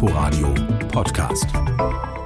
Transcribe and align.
Inforadio 0.00 0.54
Podcast. 0.92 1.46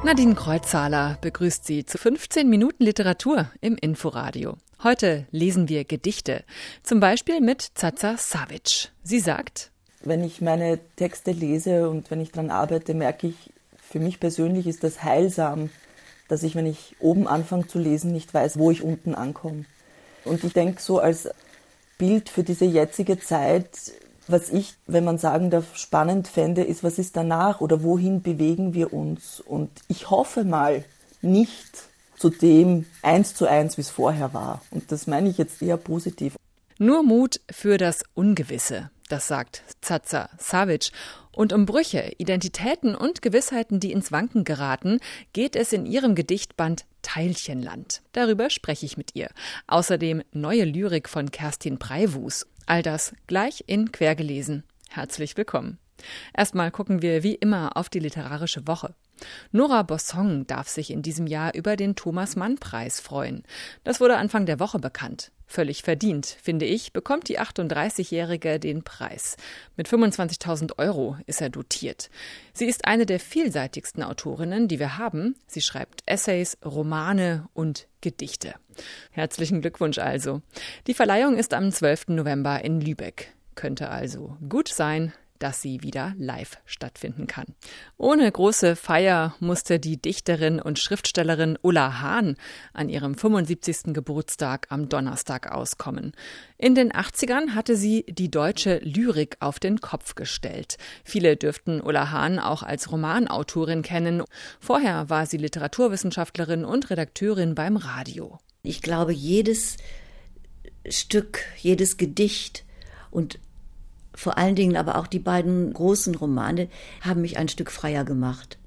Nadine 0.05 0.35
Kreuzhaler 0.35 1.17
begrüßt 1.23 1.65
Sie 1.65 1.87
zu 1.87 1.97
15 1.97 2.47
Minuten 2.47 2.85
Literatur 2.85 3.51
im 3.63 3.79
Inforadio. 3.81 4.59
Heute 4.83 5.27
lesen 5.31 5.71
wir 5.71 5.87
Gedichte, 5.87 6.45
zum 6.83 7.01
Beispiel 7.01 7.41
mit 7.41 7.63
Zaza 7.75 8.19
Savic. 8.19 8.91
Sie 9.05 9.21
sagt, 9.21 9.71
wenn 10.03 10.23
ich 10.23 10.43
meine 10.43 10.81
Texte 10.97 11.31
lese 11.31 11.89
und 11.89 12.11
wenn 12.11 12.21
ich 12.21 12.31
daran 12.31 12.51
arbeite, 12.51 12.93
merke 12.93 13.29
ich, 13.29 13.37
für 13.79 14.01
mich 14.01 14.21
persönlich 14.21 14.67
ist 14.67 14.85
das 14.85 15.03
heilsam, 15.03 15.71
dass 16.29 16.43
ich, 16.43 16.55
wenn 16.55 16.67
ich 16.67 16.95
oben 17.01 17.27
anfange 17.27 17.69
zu 17.69 17.79
lesen, 17.79 18.13
nicht 18.13 18.35
weiß, 18.35 18.59
wo 18.59 18.71
ich 18.71 18.83
unten 18.83 19.15
ankomme. 19.15 19.65
Und 20.27 20.45
ich 20.45 20.53
denke 20.53 20.83
so 20.83 20.99
als 20.99 21.31
Bild 21.97 22.29
für 22.29 22.43
diese 22.43 22.67
jetzige 22.67 23.19
Zeit, 23.19 23.71
was 24.29 24.51
ich, 24.51 24.75
wenn 24.87 25.05
man 25.05 25.19
sagen 25.19 25.51
darf, 25.51 25.77
spannend 25.77 26.29
fände, 26.29 26.63
ist, 26.63 26.85
was 26.85 26.99
ist 26.99 27.17
danach 27.17 27.61
oder 27.61 27.83
wohin 27.83 28.23
bewegen 28.23 28.75
wir 28.75 28.93
uns? 28.93 29.41
Und 29.41 29.71
ich 29.89 30.11
hoffe 30.11 30.45
mal 30.45 30.85
nicht 31.21 31.85
zu 32.17 32.31
dem 32.31 32.87
eins 33.03 33.35
zu 33.35 33.47
eins, 33.47 33.77
wie 33.77 33.83
es 33.83 33.91
vorher 33.91 34.33
war. 34.33 34.63
Und 34.71 34.93
das 34.93 35.07
meine 35.07 35.29
ich 35.29 35.39
jetzt 35.39 35.61
eher 35.61 35.77
positiv. 35.77 36.37
Nur 36.79 37.03
Mut 37.03 37.41
für 37.51 37.79
das 37.79 38.03
Ungewisse, 38.15 38.91
das 39.09 39.29
sagt 39.29 39.63
Zaza 39.81 40.31
Savic. 40.39 40.91
Und 41.35 41.53
um 41.53 41.65
Brüche, 41.65 42.13
Identitäten 42.19 42.95
und 42.95 43.23
Gewissheiten, 43.23 43.81
die 43.81 43.93
ins 43.93 44.13
Wanken 44.13 44.45
geraten, 44.45 45.01
geht 45.33 45.57
es 45.57 45.73
in 45.73 45.87
ihrem 45.87 46.15
Gedichtband 46.15 46.85
Teilchenland. 47.01 48.03
Darüber 48.13 48.51
spreche 48.51 48.87
ich 48.87 48.97
mit 48.97 49.15
ihr. 49.15 49.31
Außerdem 49.67 50.23
neue 50.33 50.65
Lyrik 50.65 51.09
von 51.09 51.31
Kerstin 51.31 51.79
Preiwus. 51.79 52.47
All 52.67 52.83
das 52.83 53.15
gleich 53.27 53.65
in 53.67 53.93
Quergelesen. 53.93 54.63
Herzlich 54.89 55.37
willkommen. 55.37 55.79
Erstmal 56.37 56.71
gucken 56.71 57.03
wir 57.03 57.23
wie 57.23 57.35
immer 57.35 57.77
auf 57.77 57.89
die 57.89 57.99
literarische 57.99 58.67
Woche. 58.67 58.95
Nora 59.53 59.83
Bossong 59.83 60.47
darf 60.47 60.69
sich 60.69 60.91
in 60.91 61.03
diesem 61.03 61.27
Jahr 61.27 61.55
über 61.55 61.77
den 61.77 61.95
Thomas 61.95 62.37
Mann 62.37 62.57
Preis 62.57 63.01
freuen. 63.01 63.45
Das 63.85 64.01
wurde 64.01 64.17
Anfang 64.17 64.47
der 64.47 64.59
Woche 64.61 64.79
bekannt. 64.79 65.31
Völlig 65.53 65.83
verdient, 65.83 66.39
finde 66.43 66.65
ich, 66.65 66.95
bekommt 66.95 67.29
die 67.29 67.39
38-Jährige 67.39 68.59
den 68.59 68.85
Preis. 68.85 69.37
Mit 69.77 69.87
25.000 69.87 70.79
Euro 70.79 71.19
ist 71.27 71.43
er 71.43 71.51
dotiert. 71.51 72.09
Sie 72.55 72.65
ist 72.65 72.87
eine 72.87 73.05
der 73.05 73.21
vielseitigsten 73.21 74.03
Autorinnen, 74.03 74.67
die 74.67 74.79
wir 74.79 74.97
haben. 74.97 75.37
Sie 75.47 75.61
schreibt 75.61 76.05
Essays, 76.07 76.57
Romane 76.65 77.51
und 77.53 77.87
Gedichte. 78.01 78.55
Herzlichen 79.11 79.61
Glückwunsch 79.61 79.99
also. 79.99 80.41
Die 80.87 80.95
Verleihung 80.95 81.37
ist 81.37 81.53
am 81.53 81.71
12. 81.71 82.09
November 82.09 82.65
in 82.65 82.81
Lübeck. 82.81 83.35
Könnte 83.55 83.91
also 83.91 84.39
gut 84.49 84.69
sein, 84.69 85.13
dass 85.43 85.61
sie 85.61 85.83
wieder 85.83 86.15
live 86.19 86.59
stattfinden 86.67 87.27
kann. 87.27 87.47
Ohne 87.97 88.31
große 88.31 88.77
Feier 88.77 89.35
musste 89.41 89.81
die 89.81 90.01
Dichterin 90.01 90.61
und 90.61 90.79
Schriftstellerin 90.79 91.59
Ulla 91.63 92.01
Hahn 92.01 92.37
an 92.73 92.89
ihrem 92.89 93.17
75. 93.17 93.93
Geburtstag 93.93 94.69
am 94.71 94.89
Donnerstag 94.89 95.51
auskommen. 95.51 96.13
In 96.59 96.75
den 96.77 96.93
80ern 96.93 97.55
hatte 97.55 97.77
sie 97.77 98.05
die 98.09 98.31
deutsche 98.31 98.79
Lyrik 98.79 99.37
auf 99.41 99.59
den 99.59 99.81
Kopf 99.81 100.15
gestellt. 100.15 100.77
Viele 101.03 101.37
dürften 101.37 101.81
Ulla 101.81 102.11
Hahn 102.13 102.39
auch 102.39 102.63
als 102.63 102.93
Romanautorin 102.93 103.83
kennen. 103.83 104.23
Vorher 104.61 105.11
war 105.11 105.27
sie 105.27 105.39
Literaturwissenschaftlerin 105.39 106.65
und 106.65 106.91
Redakteurin 106.91 107.57
beim 107.57 107.77
Radio. 107.77 108.39
Ich 108.63 108.81
glaube, 108.81 109.13
jedes 109.13 109.77
Stück, 110.89 111.41
jedes 111.59 111.97
Gedicht 111.97 112.65
und 113.11 113.41
vor 114.15 114.39
allen 114.39 114.55
Dingen 114.55 114.77
aber 114.77 114.97
auch 114.97 115.07
die 115.07 115.19
beiden 115.19 115.73
großen 115.73 116.15
Romane 116.15 116.69
haben 117.01 117.23
mich 117.23 117.39
ein 117.39 117.49
Stück 117.49 117.71
freier 117.71 118.05
gemacht. 118.05 118.59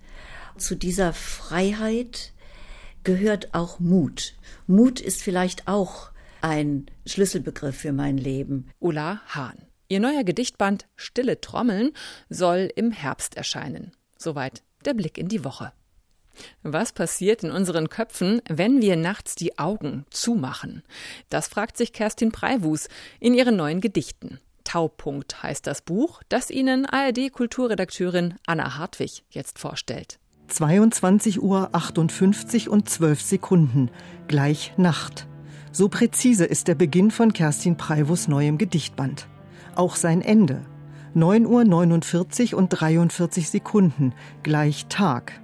Zu 0.57 0.75
dieser 0.75 1.13
Freiheit 1.13 2.33
gehört 3.03 3.53
auch 3.53 3.79
Mut. 3.79 4.35
Mut 4.67 4.99
ist 4.99 5.21
vielleicht 5.21 5.67
auch 5.67 6.11
ein 6.41 6.85
Schlüsselbegriff 7.05 7.77
für 7.77 7.91
mein 7.91 8.17
Leben. 8.17 8.69
Ulla 8.79 9.21
Hahn. 9.27 9.57
Ihr 9.87 9.99
neuer 9.99 10.23
Gedichtband 10.23 10.87
Stille 10.95 11.41
Trommeln 11.41 11.91
soll 12.29 12.71
im 12.75 12.91
Herbst 12.91 13.37
erscheinen. 13.37 13.91
Soweit 14.17 14.63
der 14.85 14.93
Blick 14.93 15.17
in 15.17 15.27
die 15.27 15.43
Woche. 15.43 15.71
Was 16.63 16.91
passiert 16.91 17.43
in 17.43 17.51
unseren 17.51 17.89
Köpfen, 17.89 18.41
wenn 18.49 18.81
wir 18.81 18.95
nachts 18.95 19.35
die 19.35 19.57
Augen 19.57 20.05
zumachen? 20.09 20.83
Das 21.29 21.47
fragt 21.47 21.77
sich 21.77 21.93
Kerstin 21.93 22.31
Preiwus 22.31 22.89
in 23.19 23.33
ihren 23.33 23.55
neuen 23.55 23.81
Gedichten. 23.81 24.39
Taupunkt 24.75 25.41
heißt 25.41 25.67
das 25.67 25.79
Buch, 25.79 26.21
das 26.27 26.51
Ihnen 26.51 26.85
ARD-Kulturredakteurin 26.85 28.33
Anna 28.45 28.77
Hartwig 28.77 29.23
jetzt 29.29 29.57
vorstellt. 29.57 30.19
22 30.49 31.41
Uhr 31.41 31.69
58 31.71 32.67
und 32.67 32.89
12 32.89 33.21
Sekunden, 33.21 33.89
gleich 34.27 34.73
Nacht. 34.75 35.27
So 35.71 35.87
präzise 35.87 36.43
ist 36.43 36.67
der 36.67 36.75
Beginn 36.75 37.09
von 37.09 37.31
Kerstin 37.31 37.77
Preivus 37.77 38.27
neuem 38.27 38.57
Gedichtband. 38.57 39.29
Auch 39.75 39.95
sein 39.95 40.21
Ende. 40.21 40.65
9 41.13 41.45
Uhr 41.45 41.63
49 41.63 42.53
und 42.53 42.67
43 42.67 43.49
Sekunden, 43.49 44.13
gleich 44.43 44.87
Tag. 44.89 45.39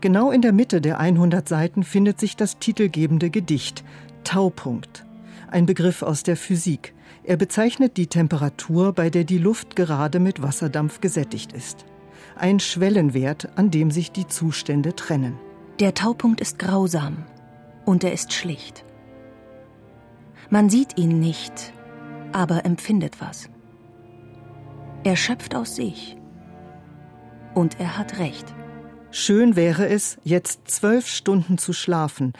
Genau 0.00 0.30
in 0.30 0.42
der 0.42 0.52
Mitte 0.52 0.80
der 0.80 1.00
100 1.00 1.48
Seiten 1.48 1.82
findet 1.82 2.20
sich 2.20 2.36
das 2.36 2.60
titelgebende 2.60 3.30
Gedicht 3.30 3.82
Taupunkt. 4.22 5.04
Ein 5.50 5.66
Begriff 5.66 6.02
aus 6.02 6.22
der 6.22 6.36
Physik. 6.36 6.94
Er 7.26 7.38
bezeichnet 7.38 7.96
die 7.96 8.06
Temperatur, 8.06 8.92
bei 8.92 9.08
der 9.08 9.24
die 9.24 9.38
Luft 9.38 9.76
gerade 9.76 10.20
mit 10.20 10.42
Wasserdampf 10.42 11.00
gesättigt 11.00 11.52
ist. 11.52 11.86
Ein 12.36 12.60
Schwellenwert, 12.60 13.56
an 13.56 13.70
dem 13.70 13.90
sich 13.90 14.12
die 14.12 14.26
Zustände 14.26 14.94
trennen. 14.94 15.38
Der 15.80 15.94
Taupunkt 15.94 16.42
ist 16.42 16.58
grausam 16.58 17.24
und 17.86 18.04
er 18.04 18.12
ist 18.12 18.34
schlicht. 18.34 18.84
Man 20.50 20.68
sieht 20.68 20.98
ihn 20.98 21.18
nicht, 21.18 21.72
aber 22.32 22.66
empfindet 22.66 23.20
was. 23.20 23.48
Er 25.02 25.16
schöpft 25.16 25.54
aus 25.54 25.76
sich. 25.76 26.16
Und 27.54 27.80
er 27.80 27.96
hat 27.96 28.18
recht. 28.18 28.54
Schön 29.10 29.56
wäre 29.56 29.88
es, 29.88 30.18
jetzt 30.24 30.68
zwölf 30.70 31.06
Stunden 31.06 31.56
zu 31.56 31.72
schlafen, 31.72 32.32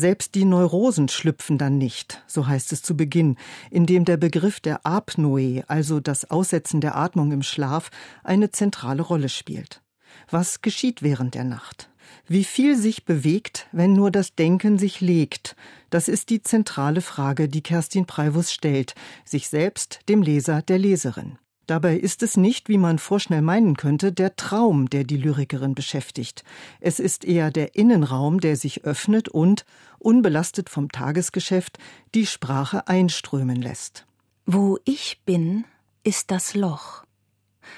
selbst 0.00 0.34
die 0.34 0.44
Neurosen 0.44 1.08
schlüpfen 1.08 1.58
dann 1.58 1.78
nicht, 1.78 2.24
so 2.26 2.46
heißt 2.46 2.72
es 2.72 2.82
zu 2.82 2.96
Beginn, 2.96 3.36
indem 3.70 4.04
der 4.04 4.16
Begriff 4.16 4.58
der 4.58 4.84
Apnoe, 4.84 5.62
also 5.68 6.00
das 6.00 6.30
Aussetzen 6.30 6.80
der 6.80 6.96
Atmung 6.96 7.30
im 7.30 7.42
Schlaf, 7.42 7.90
eine 8.24 8.50
zentrale 8.50 9.02
Rolle 9.02 9.28
spielt. 9.28 9.82
Was 10.30 10.62
geschieht 10.62 11.02
während 11.02 11.34
der 11.34 11.44
Nacht? 11.44 11.90
Wie 12.26 12.44
viel 12.44 12.76
sich 12.76 13.04
bewegt, 13.04 13.68
wenn 13.72 13.92
nur 13.92 14.10
das 14.10 14.34
Denken 14.34 14.78
sich 14.78 15.00
legt? 15.00 15.54
Das 15.90 16.08
ist 16.08 16.30
die 16.30 16.42
zentrale 16.42 17.02
Frage, 17.02 17.48
die 17.48 17.62
Kerstin 17.62 18.06
Preivus 18.06 18.52
stellt, 18.52 18.94
sich 19.24 19.48
selbst, 19.48 20.00
dem 20.08 20.22
Leser, 20.22 20.62
der 20.62 20.78
Leserin. 20.78 21.38
Dabei 21.70 21.96
ist 21.96 22.24
es 22.24 22.36
nicht, 22.36 22.68
wie 22.68 22.78
man 22.78 22.98
vorschnell 22.98 23.42
meinen 23.42 23.76
könnte, 23.76 24.12
der 24.12 24.34
Traum, 24.34 24.90
der 24.90 25.04
die 25.04 25.16
Lyrikerin 25.16 25.76
beschäftigt. 25.76 26.42
Es 26.80 26.98
ist 26.98 27.24
eher 27.24 27.52
der 27.52 27.76
Innenraum, 27.76 28.40
der 28.40 28.56
sich 28.56 28.82
öffnet 28.82 29.28
und, 29.28 29.64
unbelastet 30.00 30.68
vom 30.68 30.90
Tagesgeschäft, 30.90 31.78
die 32.12 32.26
Sprache 32.26 32.88
einströmen 32.88 33.62
lässt. 33.62 34.04
Wo 34.46 34.80
ich 34.84 35.20
bin, 35.24 35.64
ist 36.02 36.32
das 36.32 36.56
Loch. 36.56 37.04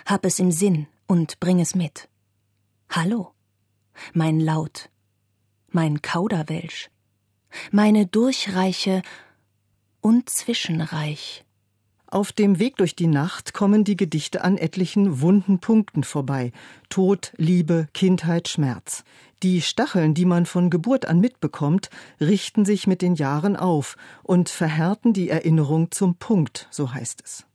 Hab 0.07 0.25
es 0.25 0.39
im 0.39 0.53
Sinn 0.53 0.87
und 1.07 1.39
bring 1.39 1.61
es 1.61 1.75
mit. 1.75 2.09
Hallo, 2.89 3.35
mein 4.15 4.41
Laut, 4.41 4.89
mein 5.69 6.01
Kauderwelsch, 6.01 6.89
meine 7.71 8.07
Durchreiche 8.07 9.03
und 10.01 10.31
Zwischenreich 10.31 11.45
auf 12.13 12.33
dem 12.33 12.59
Weg 12.59 12.77
durch 12.77 12.95
die 12.95 13.07
Nacht 13.07 13.55
kommen 13.55 13.85
die 13.85 13.97
Gedichte 13.97 14.45
an 14.45 14.59
etlichen 14.59 15.21
wunden 15.21 15.61
Punkten 15.61 16.05
vorbei. 16.05 16.53
Tod, 16.89 17.33
Liebe, 17.37 17.89
Kindheit, 17.95 18.49
Schmerz. 18.49 19.05
Die 19.43 19.61
Stacheln, 19.63 20.15
die 20.15 20.25
man 20.25 20.47
von 20.47 20.71
Geburt 20.71 21.07
an 21.07 21.21
mitbekommt, 21.21 21.91
richten 22.21 22.65
sich 22.65 22.87
mit 22.87 23.03
den 23.03 23.15
Jahren 23.15 23.57
auf 23.57 23.97
und 24.23 24.51
verhärten 24.51 25.13
die 25.13 25.31
Erinnerung 25.31 25.91
zum 25.91 26.17
Punkt, 26.17 26.69
so 26.71 26.93
heißt 26.93 27.23
es. 27.25 27.47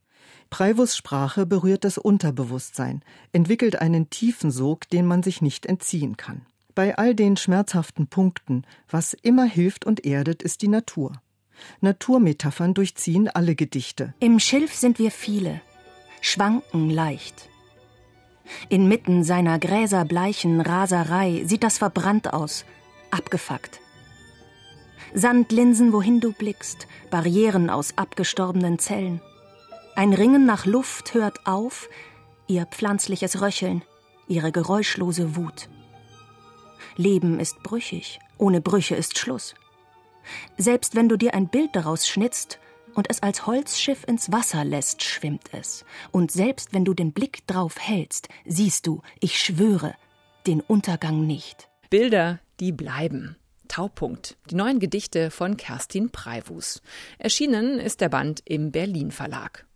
Preivus 0.50 0.96
Sprache 0.96 1.46
berührt 1.46 1.84
das 1.84 1.96
Unterbewusstsein, 1.96 3.02
entwickelt 3.32 3.80
einen 3.80 4.10
tiefen 4.10 4.50
Sog, 4.50 4.88
den 4.90 5.06
man 5.06 5.22
sich 5.22 5.40
nicht 5.40 5.66
entziehen 5.66 6.16
kann. 6.16 6.42
Bei 6.74 6.96
all 6.96 7.14
den 7.14 7.36
schmerzhaften 7.36 8.08
Punkten, 8.08 8.64
was 8.88 9.14
immer 9.14 9.44
hilft 9.44 9.84
und 9.84 10.04
erdet, 10.04 10.42
ist 10.42 10.62
die 10.62 10.68
Natur. 10.68 11.12
Naturmetaphern 11.80 12.74
durchziehen 12.74 13.28
alle 13.28 13.54
Gedichte. 13.54 14.14
Im 14.20 14.38
Schilf 14.38 14.74
sind 14.74 14.98
wir 14.98 15.10
viele, 15.10 15.60
schwanken 16.20 16.90
leicht. 16.90 17.48
Inmitten 18.68 19.24
seiner 19.24 19.58
gräserbleichen 19.58 20.60
Raserei 20.60 21.42
sieht 21.44 21.62
das 21.62 21.78
verbrannt 21.78 22.32
aus, 22.32 22.64
abgefuckt. 23.10 23.80
Sandlinsen, 25.14 25.92
wohin 25.92 26.20
du 26.20 26.32
blickst, 26.32 26.86
Barrieren 27.10 27.70
aus 27.70 27.96
abgestorbenen 27.96 28.78
Zellen. 28.78 29.20
Ein 29.96 30.12
Ringen 30.12 30.46
nach 30.46 30.66
Luft 30.66 31.14
hört 31.14 31.46
auf, 31.46 31.88
ihr 32.46 32.66
pflanzliches 32.66 33.40
Röcheln. 33.40 33.82
ihre 34.28 34.52
geräuschlose 34.52 35.36
Wut. 35.36 35.68
Leben 36.96 37.40
ist 37.40 37.62
brüchig, 37.62 38.20
ohne 38.36 38.60
Brüche 38.60 38.94
ist 38.94 39.18
Schluss. 39.18 39.54
Selbst 40.56 40.94
wenn 40.94 41.08
du 41.08 41.16
dir 41.16 41.34
ein 41.34 41.48
Bild 41.48 41.74
daraus 41.74 42.08
schnitzt 42.08 42.58
und 42.94 43.08
es 43.10 43.22
als 43.22 43.46
Holzschiff 43.46 44.04
ins 44.06 44.32
Wasser 44.32 44.64
lässt, 44.64 45.02
schwimmt 45.02 45.50
es. 45.52 45.84
Und 46.10 46.32
selbst 46.32 46.72
wenn 46.72 46.84
du 46.84 46.94
den 46.94 47.12
Blick 47.12 47.46
drauf 47.46 47.76
hältst, 47.78 48.28
siehst 48.44 48.86
du, 48.86 49.02
ich 49.20 49.38
schwöre, 49.38 49.94
den 50.46 50.60
Untergang 50.60 51.26
nicht. 51.26 51.68
Bilder, 51.90 52.40
die 52.60 52.72
bleiben. 52.72 53.36
Taupunkt. 53.68 54.36
Die 54.50 54.54
neuen 54.54 54.80
Gedichte 54.80 55.30
von 55.30 55.56
Kerstin 55.56 56.10
Preiwus. 56.10 56.82
Erschienen 57.18 57.78
ist 57.78 58.00
der 58.00 58.08
Band 58.08 58.42
im 58.44 58.72
Berlin 58.72 59.10
Verlag. 59.10 59.67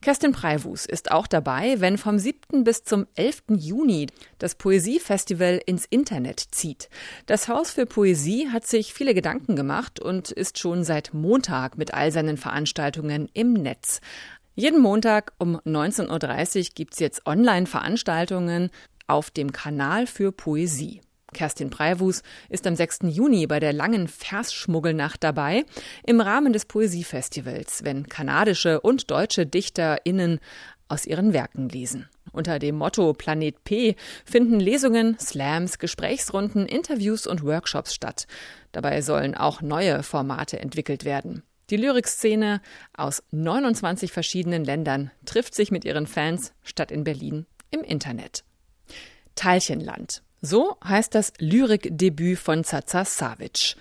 Kerstin 0.00 0.32
Preiwus 0.32 0.86
ist 0.86 1.10
auch 1.10 1.26
dabei, 1.26 1.80
wenn 1.80 1.98
vom 1.98 2.18
7. 2.18 2.64
bis 2.64 2.84
zum 2.84 3.06
11. 3.14 3.44
Juni 3.56 4.06
das 4.38 4.54
Poesiefestival 4.54 5.60
ins 5.64 5.86
Internet 5.86 6.40
zieht. 6.40 6.88
Das 7.26 7.48
Haus 7.48 7.70
für 7.70 7.86
Poesie 7.86 8.48
hat 8.50 8.66
sich 8.66 8.92
viele 8.92 9.14
Gedanken 9.14 9.56
gemacht 9.56 10.00
und 10.00 10.30
ist 10.30 10.58
schon 10.58 10.84
seit 10.84 11.14
Montag 11.14 11.78
mit 11.78 11.94
all 11.94 12.12
seinen 12.12 12.36
Veranstaltungen 12.36 13.28
im 13.32 13.52
Netz. 13.52 14.00
Jeden 14.54 14.80
Montag 14.80 15.32
um 15.38 15.56
19.30 15.58 16.58
Uhr 16.58 16.66
gibt 16.74 16.94
es 16.94 17.00
jetzt 17.00 17.26
Online-Veranstaltungen 17.26 18.70
auf 19.06 19.30
dem 19.30 19.52
Kanal 19.52 20.06
für 20.06 20.32
Poesie. 20.32 21.00
Kerstin 21.34 21.68
Preiwus 21.68 22.22
ist 22.48 22.66
am 22.66 22.74
6. 22.74 23.00
Juni 23.08 23.46
bei 23.46 23.60
der 23.60 23.74
langen 23.74 24.08
Versschmuggelnacht 24.08 25.22
dabei, 25.22 25.66
im 26.06 26.22
Rahmen 26.22 26.54
des 26.54 26.64
Poesiefestivals, 26.64 27.84
wenn 27.84 28.08
kanadische 28.08 28.80
und 28.80 29.10
deutsche 29.10 29.44
DichterInnen 29.44 30.40
aus 30.88 31.04
ihren 31.04 31.34
Werken 31.34 31.68
lesen. 31.68 32.08
Unter 32.32 32.58
dem 32.58 32.76
Motto 32.76 33.12
Planet 33.12 33.62
P 33.64 33.96
finden 34.24 34.58
Lesungen, 34.58 35.18
Slams, 35.18 35.78
Gesprächsrunden, 35.78 36.66
Interviews 36.66 37.26
und 37.26 37.44
Workshops 37.44 37.94
statt. 37.94 38.26
Dabei 38.72 39.02
sollen 39.02 39.34
auch 39.34 39.60
neue 39.60 40.02
Formate 40.02 40.58
entwickelt 40.58 41.04
werden. 41.04 41.42
Die 41.70 41.76
Lyrikszene 41.76 42.60
aus 42.92 43.22
29 43.30 44.12
verschiedenen 44.12 44.64
Ländern 44.64 45.10
trifft 45.24 45.54
sich 45.54 45.70
mit 45.70 45.84
ihren 45.84 46.06
Fans 46.06 46.52
statt 46.62 46.90
in 46.90 47.04
Berlin 47.04 47.46
im 47.70 47.82
Internet. 47.82 48.44
Teilchenland. 49.34 50.22
So 50.46 50.76
heißt 50.84 51.14
das 51.14 51.32
Lyrikdebüt 51.38 52.38
von 52.38 52.64
Zaza 52.64 53.06
Savic. 53.06 53.76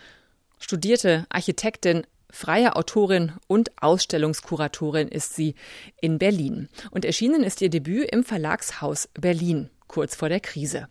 Studierte 0.59 1.25
Architektin, 1.27 2.07
freie 2.29 2.77
Autorin 2.77 3.33
und 3.47 3.71
Ausstellungskuratorin 3.83 5.09
ist 5.09 5.35
sie 5.35 5.55
in 5.99 6.19
Berlin. 6.19 6.69
Und 6.89 7.03
erschienen 7.03 7.43
ist 7.43 7.61
ihr 7.61 7.69
Debüt 7.69 8.09
im 8.13 8.23
Verlagshaus 8.23 9.09
Berlin 9.13 9.71
kurz 9.89 10.15
vor 10.15 10.29
der 10.29 10.39
Krise. 10.39 10.87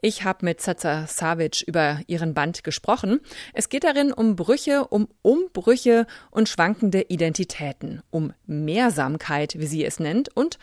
Ich 0.00 0.24
habe 0.24 0.46
mit 0.46 0.62
Zaza 0.62 1.06
Savic 1.06 1.64
über 1.66 2.00
ihren 2.06 2.32
Band 2.32 2.64
gesprochen. 2.64 3.20
Es 3.52 3.68
geht 3.68 3.84
darin 3.84 4.14
um 4.14 4.36
Brüche, 4.36 4.86
um 4.86 5.06
Umbrüche 5.20 6.06
und 6.30 6.48
schwankende 6.48 7.02
Identitäten, 7.02 8.02
um 8.08 8.32
Mehrsamkeit, 8.46 9.58
wie 9.58 9.66
sie 9.66 9.84
es 9.84 10.00
nennt, 10.00 10.34
und 10.34 10.58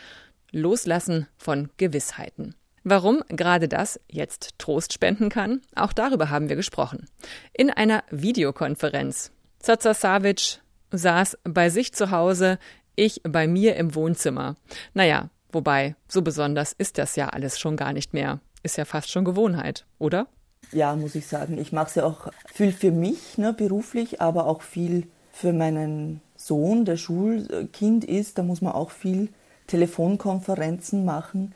Loslassen 0.50 1.28
von 1.36 1.70
Gewissheiten. 1.76 2.56
Warum 2.84 3.22
gerade 3.28 3.68
das 3.68 4.00
jetzt 4.08 4.58
Trost 4.58 4.92
spenden 4.92 5.28
kann, 5.28 5.60
auch 5.74 5.92
darüber 5.92 6.30
haben 6.30 6.48
wir 6.48 6.56
gesprochen. 6.56 7.06
In 7.52 7.70
einer 7.70 8.04
Videokonferenz. 8.10 9.32
Zaza 9.58 9.94
Savic 9.94 10.60
saß 10.90 11.38
bei 11.44 11.70
sich 11.70 11.92
zu 11.92 12.10
Hause, 12.10 12.58
ich 12.96 13.20
bei 13.22 13.46
mir 13.46 13.76
im 13.76 13.94
Wohnzimmer. 13.94 14.56
Naja, 14.94 15.30
wobei, 15.52 15.94
so 16.08 16.22
besonders 16.22 16.72
ist 16.72 16.98
das 16.98 17.16
ja 17.16 17.28
alles 17.28 17.58
schon 17.58 17.76
gar 17.76 17.92
nicht 17.92 18.12
mehr. 18.12 18.40
Ist 18.62 18.76
ja 18.76 18.84
fast 18.84 19.10
schon 19.10 19.24
Gewohnheit, 19.24 19.86
oder? 19.98 20.26
Ja, 20.72 20.94
muss 20.96 21.14
ich 21.14 21.26
sagen. 21.26 21.58
Ich 21.58 21.72
mache 21.72 21.88
es 21.88 21.94
ja 21.94 22.04
auch 22.04 22.28
viel 22.52 22.72
für 22.72 22.90
mich, 22.90 23.38
ne, 23.38 23.52
beruflich, 23.52 24.20
aber 24.20 24.46
auch 24.46 24.62
viel 24.62 25.06
für 25.32 25.52
meinen 25.52 26.20
Sohn, 26.36 26.84
der 26.84 26.96
Schulkind 26.96 28.04
ist. 28.04 28.38
Da 28.38 28.42
muss 28.42 28.60
man 28.60 28.72
auch 28.72 28.90
viel 28.90 29.28
Telefonkonferenzen 29.68 31.04
machen. 31.04 31.54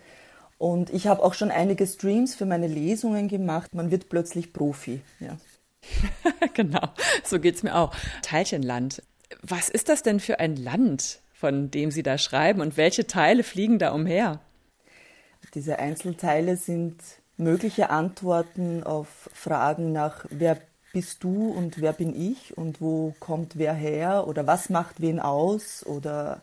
Und 0.62 0.90
ich 0.90 1.08
habe 1.08 1.24
auch 1.24 1.34
schon 1.34 1.50
einige 1.50 1.84
Streams 1.88 2.36
für 2.36 2.46
meine 2.46 2.68
Lesungen 2.68 3.26
gemacht. 3.26 3.74
Man 3.74 3.90
wird 3.90 4.08
plötzlich 4.08 4.52
Profi. 4.52 5.00
Ja. 5.18 5.36
genau, 6.54 6.88
so 7.24 7.40
geht 7.40 7.56
es 7.56 7.64
mir 7.64 7.74
auch. 7.74 7.92
Teilchenland. 8.22 9.02
Was 9.42 9.68
ist 9.68 9.88
das 9.88 10.04
denn 10.04 10.20
für 10.20 10.38
ein 10.38 10.54
Land, 10.54 11.18
von 11.32 11.72
dem 11.72 11.90
Sie 11.90 12.04
da 12.04 12.16
schreiben 12.16 12.60
und 12.60 12.76
welche 12.76 13.08
Teile 13.08 13.42
fliegen 13.42 13.80
da 13.80 13.90
umher? 13.90 14.38
Diese 15.52 15.80
Einzelteile 15.80 16.56
sind 16.56 16.94
mögliche 17.36 17.90
Antworten 17.90 18.84
auf 18.84 19.30
Fragen 19.34 19.90
nach, 19.90 20.26
wer 20.30 20.58
bist 20.92 21.24
du 21.24 21.50
und 21.50 21.80
wer 21.80 21.92
bin 21.92 22.14
ich 22.14 22.56
und 22.56 22.80
wo 22.80 23.16
kommt 23.18 23.58
wer 23.58 23.74
her 23.74 24.28
oder 24.28 24.46
was 24.46 24.70
macht 24.70 25.00
wen 25.00 25.18
aus 25.18 25.84
oder 25.84 26.40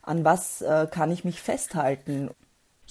an 0.00 0.24
was 0.24 0.62
äh, 0.62 0.88
kann 0.90 1.12
ich 1.12 1.24
mich 1.24 1.42
festhalten. 1.42 2.30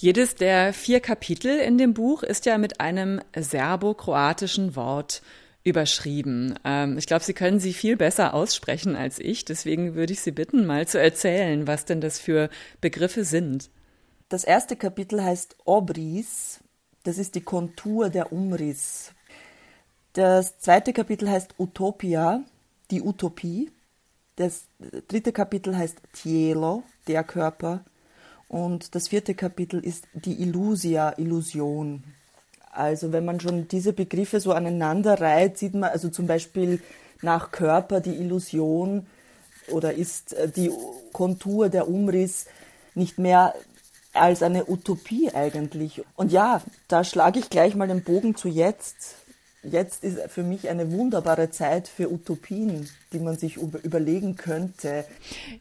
Jedes 0.02 0.36
der 0.36 0.72
vier 0.72 1.02
Kapitel 1.02 1.60
in 1.60 1.78
dem 1.78 1.94
Buch 1.94 2.24
ist 2.24 2.46
ja 2.46 2.58
mit 2.58 2.80
einem 2.80 3.20
serbo-kroatischen 3.36 4.78
Wort 4.78 5.22
überschrieben. 5.66 6.58
Ähm, 6.64 6.98
ich 6.98 7.06
glaube, 7.06 7.26
Sie 7.26 7.34
können 7.34 7.60
sie 7.60 7.74
viel 7.74 7.98
besser 7.98 8.34
aussprechen 8.34 8.96
als 8.96 9.20
ich. 9.20 9.44
Deswegen 9.44 9.96
würde 9.96 10.14
ich 10.14 10.22
Sie 10.22 10.32
bitten, 10.32 10.66
mal 10.66 10.88
zu 10.88 11.02
erzählen, 11.02 11.68
was 11.68 11.84
denn 11.84 12.00
das 12.00 12.18
für 12.18 12.50
Begriffe 12.80 13.26
sind. 13.26 13.70
Das 14.30 14.46
erste 14.46 14.78
Kapitel 14.78 15.22
heißt 15.22 15.58
Obris. 15.66 16.62
Das 17.04 17.18
ist 17.18 17.36
die 17.36 17.42
Kontur, 17.42 18.10
der 18.10 18.32
Umriss. 18.32 19.12
Das 20.14 20.60
zweite 20.60 20.94
Kapitel 20.94 21.30
heißt 21.30 21.56
Utopia, 21.60 22.46
die 22.90 23.02
Utopie. 23.02 23.70
Das 24.38 24.64
dritte 25.10 25.34
Kapitel 25.34 25.76
heißt 25.76 25.98
Tielo, 26.14 26.84
der 27.10 27.26
Körper. 27.26 27.84
Und 28.50 28.96
das 28.96 29.08
vierte 29.08 29.36
Kapitel 29.36 29.80
ist 29.80 30.08
die 30.14 30.42
Illusia, 30.42 31.14
Illusion. 31.18 32.04
Also 32.72 33.12
wenn 33.12 33.24
man 33.24 33.40
schon 33.40 33.68
diese 33.68 33.94
Begriffe 33.94 34.40
so 34.40 34.52
aneinander 34.52 35.22
reiht, 35.22 35.58
sieht 35.58 35.76
man 35.76 35.92
also 35.92 36.10
zum 36.10 36.28
Beispiel 36.28 36.82
nach 37.22 37.52
Körper 37.52 38.02
die 38.02 38.16
Illusion 38.16 39.06
oder 39.70 39.94
ist 39.94 40.34
äh, 40.34 40.50
die 40.50 40.72
Kontur, 41.14 41.70
der 41.70 41.88
Umriss 41.88 42.48
nicht 42.96 43.20
mehr 43.20 43.54
als 44.14 44.42
eine 44.42 44.68
Utopie 44.68 45.32
eigentlich. 45.32 46.04
Und 46.16 46.32
ja, 46.32 46.62
da 46.88 47.04
schlage 47.04 47.40
ich 47.40 47.50
gleich 47.50 47.76
mal 47.76 47.88
den 47.88 48.04
Bogen 48.04 48.36
zu 48.36 48.48
jetzt 48.48 49.16
jetzt 49.64 50.04
ist 50.04 50.20
für 50.30 50.44
mich 50.44 50.70
eine 50.70 50.92
wunderbare 50.92 51.50
Zeit 51.50 51.88
für 51.88 52.12
Utopien, 52.12 52.90
die 53.14 53.20
man 53.20 53.38
sich 53.38 53.58
überlegen 53.58 54.36
könnte. 54.36 55.06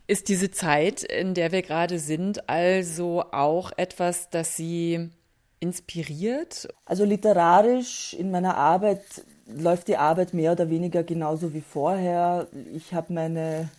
Ist 0.06 0.28
diese 0.28 0.50
Zeit, 0.50 1.02
in 1.02 1.34
der 1.34 1.52
wir 1.52 1.62
gerade 1.62 1.98
sind, 1.98 2.48
also 2.48 3.24
auch 3.32 3.72
etwas, 3.76 4.30
das 4.30 4.56
Sie 4.56 5.10
inspiriert? 5.60 6.68
Also 6.84 7.04
literarisch 7.04 8.14
in 8.14 8.30
meiner 8.30 8.56
Arbeit 8.56 9.02
läuft 9.46 9.88
die 9.88 9.96
Arbeit 9.96 10.34
mehr 10.34 10.52
oder 10.52 10.70
weniger 10.70 11.02
genauso 11.02 11.54
wie 11.54 11.62
vorher. 11.62 12.48
Ich 12.72 12.92
habe 12.92 13.12
meine 13.12 13.70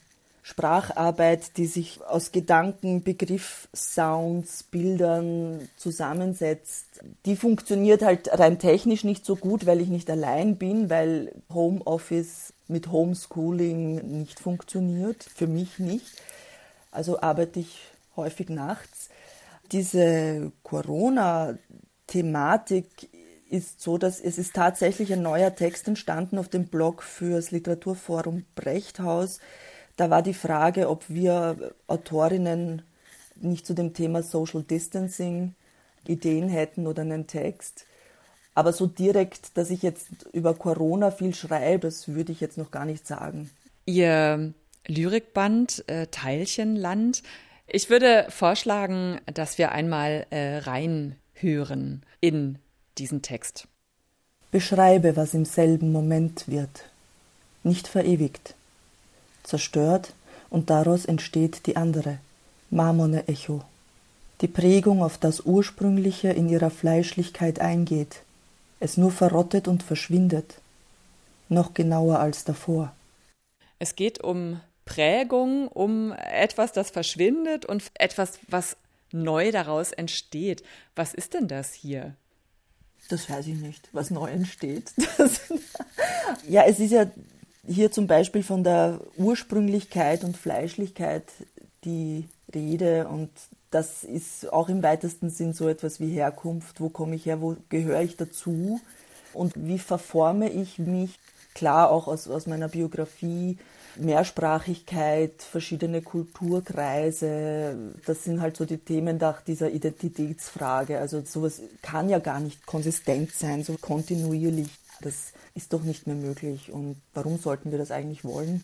Spracharbeit, 0.50 1.58
die 1.58 1.68
sich 1.68 2.00
aus 2.08 2.32
Gedanken, 2.32 3.04
Begriff, 3.04 3.70
Sounds, 3.72 4.64
Bildern 4.64 5.70
zusammensetzt. 5.78 6.88
Die 7.28 7.36
funktioniert 7.36 8.02
halt 8.02 8.32
rein 8.40 8.58
technisch 8.58 9.04
nicht 9.04 9.28
so 9.28 9.36
gut, 9.36 9.68
weil 9.68 9.80
ich 9.80 9.90
nicht 9.90 10.10
allein 10.10 10.58
bin, 10.58 10.90
weil 10.90 11.36
Homeoffice 11.54 12.52
mit 12.68 12.92
Homeschooling 12.92 14.22
nicht 14.22 14.40
funktioniert, 14.40 15.24
für 15.24 15.46
mich 15.46 15.78
nicht. 15.78 16.20
Also 16.90 17.22
arbeite 17.22 17.60
ich 17.60 17.82
häufig 18.16 18.50
nachts. 18.50 19.10
Diese 19.72 20.52
Corona-Thematik 20.64 22.88
ist 23.52 23.82
so, 23.82 24.00
dass 24.00 24.20
es 24.20 24.40
ist 24.40 24.56
tatsächlich 24.56 25.14
ein 25.14 25.22
neuer 25.22 25.54
Text 25.54 25.88
entstanden 25.88 26.40
auf 26.40 26.50
dem 26.50 26.70
Blog 26.70 27.04
fürs 27.04 27.52
Literaturforum 27.52 28.46
Brechthaus 28.56 29.38
da 30.00 30.10
war 30.10 30.22
die 30.22 30.34
Frage, 30.34 30.90
ob 30.90 31.04
wir 31.10 31.74
Autorinnen 31.88 32.84
nicht 33.36 33.66
zu 33.66 33.74
dem 33.74 33.94
Thema 33.94 34.24
Social 34.24 34.64
Distancing 34.64 35.56
Ideen 36.08 36.48
hätten 36.48 36.88
oder 36.88 37.02
einen 37.02 37.28
Text. 37.28 37.86
Aber 38.56 38.72
so 38.72 38.88
direkt, 38.88 39.58
dass 39.58 39.70
ich 39.70 39.82
jetzt 39.82 40.08
über 40.32 40.54
Corona 40.54 41.12
viel 41.12 41.36
schreibe, 41.36 41.88
das 41.88 42.08
würde 42.08 42.32
ich 42.32 42.40
jetzt 42.40 42.58
noch 42.58 42.72
gar 42.72 42.86
nicht 42.86 43.06
sagen. 43.06 43.50
Ihr 43.86 44.54
Lyrikband 44.88 45.84
äh, 45.88 46.08
Teilchenland. 46.08 47.22
Ich 47.68 47.90
würde 47.90 48.26
vorschlagen, 48.30 49.20
dass 49.26 49.58
wir 49.58 49.74
einmal 49.74 50.26
äh, 50.30 50.60
reinhören 50.60 52.04
in 52.22 52.58
diesen 52.98 53.22
Text. 53.22 53.68
Beschreibe, 54.52 55.18
was 55.18 55.34
im 55.34 55.46
selben 55.46 55.92
Moment 55.92 56.48
wird, 56.48 56.90
nicht 57.64 57.88
verewigt 57.88 58.56
zerstört 59.50 60.14
und 60.50 60.70
daraus 60.70 61.06
entsteht 61.06 61.66
die 61.66 61.76
andere, 61.76 62.20
marmorne 62.70 63.28
Echo. 63.28 63.64
die 64.42 64.48
Prägung 64.48 65.04
auf 65.04 65.18
das 65.18 65.42
Ursprüngliche 65.42 66.30
in 66.30 66.48
ihrer 66.48 66.70
Fleischlichkeit 66.70 67.60
eingeht, 67.60 68.22
es 68.80 68.96
nur 68.96 69.12
verrottet 69.12 69.68
und 69.68 69.84
verschwindet, 69.84 70.62
noch 71.50 71.74
genauer 71.74 72.20
als 72.20 72.46
davor. 72.46 72.94
Es 73.80 73.96
geht 73.96 74.24
um 74.24 74.62
Prägung, 74.86 75.68
um 75.68 76.14
etwas, 76.14 76.72
das 76.72 76.90
verschwindet 76.90 77.66
und 77.66 77.84
etwas, 77.96 78.40
was 78.48 78.78
neu 79.12 79.52
daraus 79.52 79.92
entsteht. 79.92 80.64
Was 80.96 81.14
ist 81.14 81.34
denn 81.34 81.48
das 81.48 81.74
hier? 81.74 82.16
Das 83.10 83.30
weiß 83.30 83.48
ich 83.48 83.56
nicht, 83.56 83.90
was 83.92 84.10
neu 84.10 84.30
entsteht. 84.30 84.92
Das, 85.18 85.42
ja, 86.48 86.64
es 86.64 86.80
ist 86.80 86.92
ja 86.92 87.06
hier 87.70 87.92
zum 87.92 88.08
Beispiel 88.08 88.44
von 88.44 88.64
der 88.64 89.00
Ursprünglichkeit 89.18 90.24
und 90.24 90.36
Fleischlichkeit 90.36 91.24
die 91.86 92.28
Rede 92.54 93.08
und 93.08 93.30
das 93.72 94.04
ist 94.04 94.52
auch 94.52 94.68
im 94.70 94.82
weitesten 94.82 95.30
Sinn 95.30 95.54
so 95.54 95.68
etwas 95.70 96.00
wie 96.00 96.10
Herkunft. 96.10 96.82
Wo 96.82 96.90
komme 96.90 97.16
ich 97.16 97.28
her? 97.28 97.40
Wo 97.42 97.56
gehöre 97.70 98.02
ich 98.02 98.18
dazu? 98.18 98.82
Und 99.34 99.54
wie 99.56 99.78
verforme 99.78 100.50
ich 100.50 100.80
mich? 100.80 101.20
Klar, 101.54 101.92
auch 101.92 102.08
aus, 102.08 102.28
aus 102.28 102.48
meiner 102.48 102.68
Biografie. 102.68 103.58
Mehrsprachigkeit, 103.96 105.42
verschiedene 105.42 106.02
Kulturkreise, 106.02 107.76
das 108.06 108.24
sind 108.24 108.40
halt 108.40 108.56
so 108.56 108.66
die 108.66 108.78
Themen 108.78 109.18
nach 109.18 109.42
dieser 109.42 109.72
Identitätsfrage. 109.72 111.00
Also 111.00 111.22
sowas 111.26 111.62
kann 111.82 112.08
ja 112.10 112.20
gar 112.20 112.40
nicht 112.40 112.66
konsistent 112.66 113.32
sein, 113.32 113.64
so 113.64 113.76
kontinuierlich. 113.80 114.70
Das 115.02 115.34
ist 115.56 115.74
doch 115.74 115.84
nicht 115.84 116.08
mehr 116.08 116.16
möglich. 116.16 116.72
Und 116.72 116.98
warum 117.14 117.38
sollten 117.38 117.72
wir 117.72 117.78
das 117.78 117.92
eigentlich 117.92 118.24
wollen? 118.24 118.64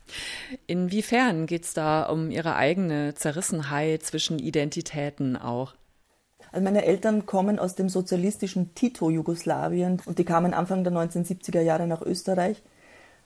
Inwiefern 0.68 1.46
geht 1.46 1.65
es 1.65 1.74
da 1.74 2.04
um 2.04 2.32
Ihre 2.32 2.56
eigene 2.56 3.13
Zerrissenheit 3.15 4.04
zwischen 4.04 4.39
Identitäten 4.39 5.38
auch? 5.38 5.74
Also 6.51 6.63
meine 6.63 6.86
Eltern 6.86 7.25
kommen 7.25 7.60
aus 7.60 7.75
dem 7.75 7.89
sozialistischen 7.89 8.75
Tito-Jugoslawien 8.75 10.01
und 10.06 10.20
die 10.20 10.24
kamen 10.24 10.54
Anfang 10.54 10.84
der 10.84 10.94
1970er 10.94 11.62
Jahre 11.62 11.88
nach 11.88 12.01
Österreich, 12.01 12.62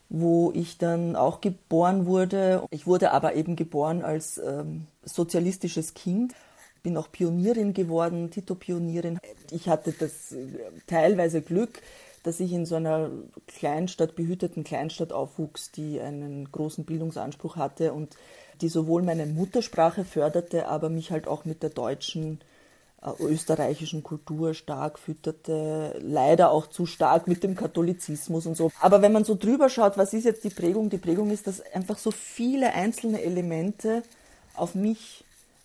wo 0.08 0.50
ich 0.52 0.78
dann 0.78 1.14
auch 1.14 1.40
geboren 1.40 2.06
wurde. 2.06 2.64
Ich 2.70 2.86
wurde 2.86 3.12
aber 3.12 3.34
eben 3.34 3.54
geboren 3.54 4.02
als 4.02 4.38
ähm, 4.38 4.86
sozialistisches 5.04 5.94
Kind 5.94 6.34
bin 6.82 6.96
auch 6.96 7.10
Pionierin 7.10 7.74
geworden, 7.74 8.30
Tito-Pionierin. 8.30 9.18
Ich 9.50 9.68
hatte 9.68 9.92
das 9.92 10.32
äh, 10.32 10.46
teilweise 10.86 11.42
Glück, 11.42 11.80
dass 12.22 12.40
ich 12.40 12.52
in 12.52 12.66
so 12.66 12.76
einer 12.76 13.10
Kleinstadt, 13.46 14.14
behüteten 14.14 14.64
Kleinstadt 14.64 15.12
aufwuchs, 15.12 15.70
die 15.70 16.00
einen 16.00 16.50
großen 16.50 16.84
Bildungsanspruch 16.84 17.56
hatte 17.56 17.92
und 17.92 18.16
die 18.60 18.68
sowohl 18.68 19.02
meine 19.02 19.26
Muttersprache 19.26 20.04
förderte, 20.04 20.68
aber 20.68 20.90
mich 20.90 21.10
halt 21.10 21.26
auch 21.26 21.44
mit 21.44 21.62
der 21.62 21.70
deutschen, 21.70 22.40
äh, 23.02 23.10
österreichischen 23.22 24.02
Kultur 24.02 24.52
stark 24.52 24.98
fütterte, 24.98 25.98
leider 26.02 26.50
auch 26.50 26.66
zu 26.66 26.84
stark 26.84 27.26
mit 27.26 27.42
dem 27.42 27.56
Katholizismus 27.56 28.44
und 28.44 28.56
so. 28.56 28.70
Aber 28.80 29.00
wenn 29.00 29.12
man 29.12 29.24
so 29.24 29.34
drüber 29.34 29.70
schaut, 29.70 29.96
was 29.96 30.12
ist 30.12 30.24
jetzt 30.24 30.44
die 30.44 30.50
Prägung? 30.50 30.90
Die 30.90 30.98
Prägung 30.98 31.30
ist, 31.30 31.46
dass 31.46 31.62
einfach 31.72 31.96
so 31.96 32.10
viele 32.10 32.74
einzelne 32.74 33.22
Elemente 33.22 34.02
auf 34.54 34.74
mich 34.74 35.24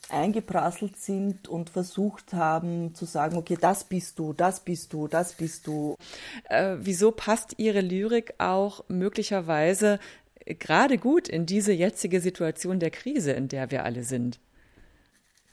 eingeprasselt 0.10 0.98
sind 0.98 1.48
und 1.48 1.70
versucht 1.70 2.34
haben 2.34 2.94
zu 2.94 3.06
sagen, 3.06 3.38
okay, 3.38 3.58
das 3.60 3.84
bist 3.84 4.20
du, 4.20 4.34
das 4.34 4.60
bist 4.60 4.94
du, 4.94 5.08
das 5.08 5.34
bist 5.34 5.68
du. 5.68 5.96
Äh, 6.50 6.78
wieso 6.80 7.12
passt 7.12 7.56
Ihre 7.58 7.82
Lyrik 7.82 8.36
auch 8.38 8.84
möglicherweise 8.88 10.00
gerade 10.46 10.98
gut 10.98 11.28
in 11.28 11.46
diese 11.46 11.74
jetzige 11.74 12.22
Situation 12.22 12.80
der 12.80 12.92
Krise, 12.92 13.32
in 13.32 13.48
der 13.48 13.72
wir 13.72 13.84
alle 13.84 14.04
sind? 14.04 14.40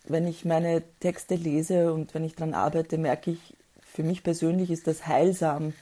Wenn 0.04 0.26
ich 0.26 0.44
meine 0.44 0.82
Texte 1.00 1.34
lese 1.34 1.92
und 1.92 2.12
wenn 2.14 2.24
ich 2.24 2.34
daran 2.34 2.54
arbeite, 2.54 2.98
merke 2.98 3.30
ich, 3.30 3.56
für 3.80 4.02
mich 4.02 4.22
persönlich 4.22 4.70
ist 4.70 4.86
das 4.86 5.06
heilsam, 5.06 5.74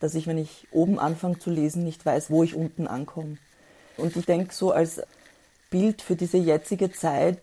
dass 0.00 0.14
ich, 0.14 0.26
wenn 0.26 0.38
ich 0.38 0.66
oben 0.72 0.98
anfange 0.98 1.38
zu 1.38 1.50
lesen, 1.50 1.84
nicht 1.84 2.04
weiß, 2.04 2.30
wo 2.30 2.42
ich 2.42 2.54
unten 2.54 2.86
ankomme. 2.86 3.36
Und 3.96 4.16
ich 4.16 4.24
denke 4.24 4.52
so 4.52 4.72
als 4.72 5.02
Bild 5.68 6.02
für 6.02 6.16
diese 6.16 6.38
jetzige 6.38 6.90
Zeit, 6.90 7.40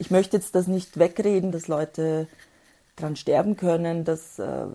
ich 0.00 0.10
möchte 0.10 0.38
jetzt 0.38 0.54
das 0.54 0.66
nicht 0.66 0.98
wegreden, 0.98 1.52
dass 1.52 1.68
Leute 1.68 2.26
daran 2.96 3.16
sterben 3.16 3.56
können, 3.56 4.04
dass 4.04 4.38
äh, 4.38 4.66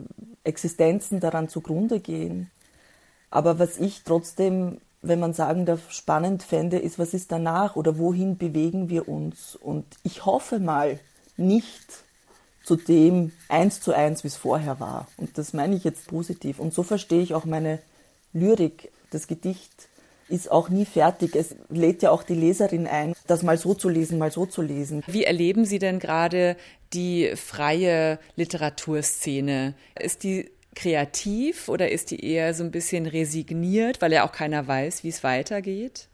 Existenzen 0.43 1.19
daran 1.19 1.49
zugrunde 1.49 1.99
gehen. 1.99 2.51
Aber 3.31 3.57
was 3.57 3.79
ich 3.79 4.03
trotzdem, 4.03 4.77
wenn 5.01 5.19
man 5.19 5.33
sagen 5.33 5.65
darf, 5.65 5.91
spannend 5.91 6.43
fände, 6.43 6.77
ist, 6.77 6.99
was 6.99 7.15
ist 7.15 7.31
danach 7.31 7.75
oder 7.75 7.97
wohin 7.97 8.37
bewegen 8.37 8.87
wir 8.89 9.09
uns? 9.09 9.55
Und 9.55 9.85
ich 10.03 10.25
hoffe 10.27 10.59
mal 10.59 10.99
nicht 11.37 12.03
zu 12.63 12.75
dem 12.75 13.31
eins 13.49 13.81
zu 13.81 13.93
eins, 13.93 14.23
wie 14.23 14.27
es 14.27 14.37
vorher 14.37 14.79
war. 14.79 15.07
Und 15.17 15.39
das 15.39 15.53
meine 15.53 15.75
ich 15.75 15.83
jetzt 15.83 16.07
positiv. 16.07 16.59
Und 16.59 16.71
so 16.71 16.83
verstehe 16.83 17.23
ich 17.23 17.33
auch 17.33 17.45
meine 17.45 17.79
Lyrik, 18.31 18.91
das 19.09 19.25
Gedicht 19.25 19.87
ist 20.27 20.51
auch 20.51 20.69
nie 20.69 20.85
fertig. 20.85 21.35
Es 21.35 21.55
lädt 21.69 22.01
ja 22.01 22.11
auch 22.11 22.23
die 22.23 22.35
Leserin 22.35 22.87
ein, 22.87 23.13
das 23.27 23.43
mal 23.43 23.57
so 23.57 23.73
zu 23.73 23.89
lesen, 23.89 24.17
mal 24.17 24.31
so 24.31 24.45
zu 24.45 24.61
lesen. 24.61 25.03
Wie 25.07 25.23
erleben 25.23 25.65
Sie 25.65 25.79
denn 25.79 25.99
gerade 25.99 26.55
die 26.93 27.31
freie 27.35 28.19
Literaturszene? 28.35 29.75
Ist 29.99 30.23
die 30.23 30.51
kreativ 30.75 31.69
oder 31.69 31.91
ist 31.91 32.11
die 32.11 32.23
eher 32.25 32.53
so 32.53 32.63
ein 32.63 32.71
bisschen 32.71 33.05
resigniert, 33.05 34.01
weil 34.01 34.11
ja 34.11 34.27
auch 34.27 34.31
keiner 34.31 34.67
weiß, 34.67 35.03
wie 35.03 35.09
es 35.09 35.23
weitergeht? 35.23 36.09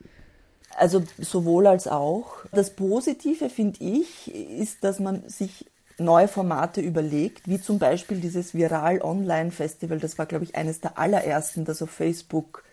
Also 0.78 1.04
sowohl 1.18 1.68
als 1.68 1.88
auch. 1.88 2.46
Das 2.52 2.70
Positive, 2.72 3.50
finde 3.50 3.84
ich, 3.84 4.34
ist, 4.34 4.84
dass 4.84 5.00
man 5.00 5.28
sich 5.28 5.66
neue 5.98 6.28
Formate 6.28 6.82
überlegt, 6.82 7.48
wie 7.48 7.62
zum 7.62 7.80
Beispiel 7.80 8.20
dieses 8.20 8.54
Viral 8.54 9.02
Online 9.02 9.52
Festival. 9.52 10.00
Das 10.00 10.18
war, 10.18 10.26
glaube 10.26 10.46
ich, 10.46 10.56
eines 10.56 10.80
der 10.80 10.98
allerersten, 10.98 11.66
das 11.66 11.82
auf 11.82 11.92
Facebook 11.92 12.64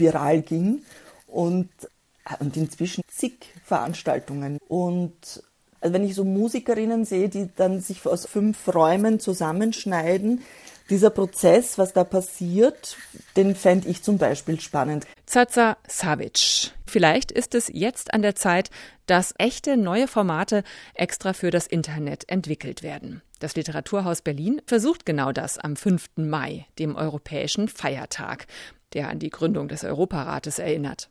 viral 0.00 0.42
ging 0.42 0.82
und, 1.26 1.68
und 2.40 2.56
inzwischen 2.56 3.04
zig 3.08 3.34
Veranstaltungen. 3.64 4.58
Und 4.66 5.42
also 5.80 5.94
wenn 5.94 6.04
ich 6.04 6.14
so 6.14 6.24
Musikerinnen 6.24 7.04
sehe, 7.04 7.28
die 7.28 7.48
dann 7.56 7.80
sich 7.80 8.04
aus 8.06 8.26
fünf 8.26 8.74
Räumen 8.74 9.20
zusammenschneiden, 9.20 10.42
dieser 10.90 11.10
Prozess, 11.10 11.78
was 11.78 11.92
da 11.92 12.02
passiert, 12.02 12.96
den 13.36 13.54
fände 13.54 13.88
ich 13.88 14.02
zum 14.02 14.18
Beispiel 14.18 14.60
spannend. 14.60 15.06
Zaza 15.24 15.76
Savic. 15.86 16.72
Vielleicht 16.84 17.30
ist 17.30 17.54
es 17.54 17.70
jetzt 17.72 18.12
an 18.12 18.22
der 18.22 18.34
Zeit, 18.34 18.70
dass 19.06 19.32
echte 19.38 19.76
neue 19.76 20.08
Formate 20.08 20.64
extra 20.94 21.32
für 21.32 21.52
das 21.52 21.68
Internet 21.68 22.28
entwickelt 22.28 22.82
werden. 22.82 23.22
Das 23.38 23.54
Literaturhaus 23.54 24.20
Berlin 24.20 24.60
versucht 24.66 25.06
genau 25.06 25.32
das 25.32 25.58
am 25.58 25.76
5. 25.76 26.10
Mai, 26.16 26.66
dem 26.78 26.96
europäischen 26.96 27.68
Feiertag 27.68 28.46
der 28.92 29.08
an 29.08 29.18
die 29.18 29.30
Gründung 29.30 29.68
des 29.68 29.84
Europarates 29.84 30.58
erinnert. 30.58 31.10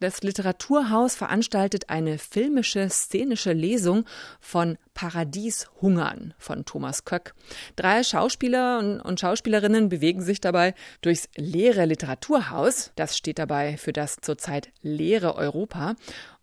Das 0.00 0.22
Literaturhaus 0.22 1.14
veranstaltet 1.14 1.90
eine 1.90 2.18
filmische, 2.18 2.88
szenische 2.88 3.52
Lesung 3.52 4.04
von 4.40 4.78
Paradieshungern 4.94 6.34
von 6.38 6.64
Thomas 6.64 7.04
Köck. 7.04 7.34
Drei 7.76 8.02
Schauspieler 8.02 9.02
und 9.04 9.20
Schauspielerinnen 9.20 9.88
bewegen 9.88 10.22
sich 10.22 10.40
dabei 10.40 10.74
durchs 11.00 11.28
leere 11.36 11.84
Literaturhaus. 11.84 12.92
Das 12.96 13.16
steht 13.16 13.38
dabei 13.38 13.76
für 13.76 13.92
das 13.92 14.16
zurzeit 14.20 14.70
leere 14.82 15.34
Europa. 15.34 15.96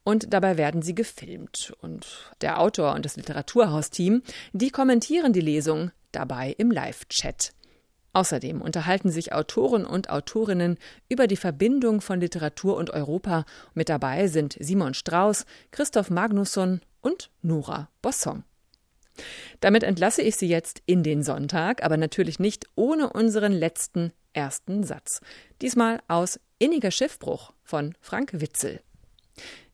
Und 0.04 0.34
dabei 0.34 0.58
werden 0.58 0.84
sie 0.84 0.94
gefilmt. 0.94 1.74
Und 1.82 2.32
der 2.42 2.60
Autor 2.60 2.94
und 2.94 3.06
das 3.06 3.16
Literaturhausteam, 3.16 4.22
die 4.54 4.70
kommentieren 4.70 5.34
die 5.34 5.42
Lesung 5.42 5.92
dabei 6.12 6.54
im 6.58 6.70
Live-Chat. 6.70 7.54
Außerdem 8.16 8.62
unterhalten 8.62 9.12
sich 9.12 9.34
Autoren 9.34 9.86
und 9.86 10.10
Autorinnen 10.10 10.78
über 11.10 11.28
die 11.28 11.36
Verbindung 11.36 12.00
von 12.00 12.22
Literatur 12.22 12.78
und 12.78 12.92
Europa. 12.92 13.44
Mit 13.74 13.90
dabei 13.90 14.28
sind 14.28 14.56
Simon 14.58 14.94
Strauß, 14.94 15.46
Christoph 15.72 16.10
Magnusson 16.10 16.80
und 17.02 17.30
Nora 17.42 17.90
Bosson. 18.02 18.46
Damit 19.60 19.84
entlasse 19.84 20.22
ich 20.22 20.38
Sie 20.38 20.48
jetzt 20.48 20.82
in 20.86 21.04
den 21.04 21.24
Sonntag, 21.24 21.84
aber 21.84 21.98
natürlich 21.98 22.40
nicht 22.40 22.68
ohne 22.76 23.12
unseren 23.12 23.52
letzten 23.52 24.14
ersten 24.32 24.84
Satz. 24.84 25.20
Diesmal 25.62 26.00
aus 26.08 26.40
Inniger 26.58 26.92
Schiffbruch 26.92 27.52
von 27.66 27.96
Frank 28.00 28.40
Witzel. 28.40 28.80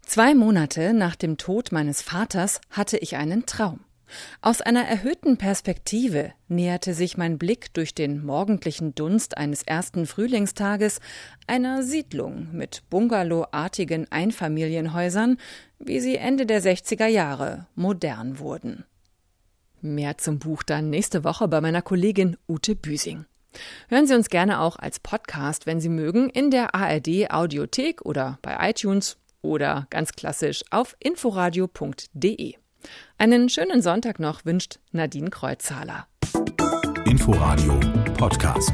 Zwei 0.02 0.34
Monate 0.34 0.94
nach 0.94 1.16
dem 1.16 1.38
Tod 1.38 1.72
meines 1.72 2.02
Vaters 2.02 2.60
hatte 2.72 2.98
ich 2.98 3.18
einen 3.18 3.46
Traum. 3.46 3.82
Aus 4.42 4.62
einer 4.62 4.86
erhöhten 4.86 5.38
Perspektive 5.38 6.34
näherte 6.48 6.94
sich 6.94 7.18
mein 7.18 7.38
Blick 7.38 7.74
durch 7.74 7.94
den 7.94 8.24
morgendlichen 8.24 8.96
Dunst 8.96 9.38
eines 9.38 9.64
ersten 9.64 10.06
Frühlingstages 10.06 11.00
einer 11.48 11.84
Siedlung 11.84 12.50
mit 12.52 12.84
bungalowartigen 12.90 14.12
Einfamilienhäusern, 14.12 15.38
wie 15.80 16.00
sie 16.00 16.18
Ende 16.18 16.46
der 16.46 16.62
60er 16.62 17.08
Jahre 17.08 17.68
modern 17.76 18.40
wurden. 18.40 18.86
Mehr 19.82 20.18
zum 20.18 20.40
Buch 20.40 20.64
dann 20.64 20.90
nächste 20.90 21.24
Woche 21.24 21.48
bei 21.48 21.60
meiner 21.60 21.82
Kollegin 21.82 22.38
Ute 22.48 22.76
Büsing. 22.76 23.26
Hören 23.90 24.08
Sie 24.08 24.16
uns 24.16 24.30
gerne 24.30 24.62
auch 24.62 24.78
als 24.78 25.00
Podcast, 25.00 25.66
wenn 25.66 25.82
Sie 25.82 25.90
mögen, 25.90 26.30
in 26.30 26.52
der 26.52 26.76
ARD 26.76 27.32
Audiothek 27.32 28.02
oder 28.04 28.40
bei 28.42 28.70
iTunes 28.70 29.18
oder 29.42 29.88
ganz 29.90 30.14
klassisch 30.14 30.64
auf 30.70 30.96
inforadio.de. 31.00 32.61
Einen 33.18 33.50
schönen 33.50 33.82
Sonntag 33.82 34.20
noch 34.20 34.46
wünscht 34.46 34.80
Nadine 34.92 35.30
Kreuzhaler. 35.30 36.08
Inforadio 37.06 37.80
Podcast. 38.18 38.74